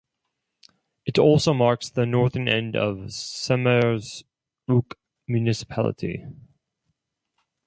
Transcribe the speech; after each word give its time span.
It 1.05 1.19
also 1.19 1.53
marks 1.53 1.87
the 1.91 2.07
northern 2.07 2.47
end 2.47 2.75
of 2.75 3.11
Sermersooq 3.11 4.93
municipality. 5.27 6.25